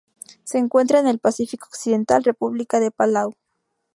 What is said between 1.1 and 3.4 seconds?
Pacífico occidental: República de Palau.